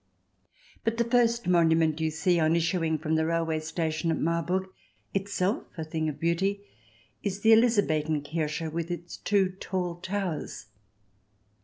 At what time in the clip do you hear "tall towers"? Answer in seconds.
9.59-10.65